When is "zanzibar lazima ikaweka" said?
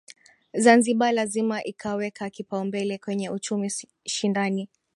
0.53-2.29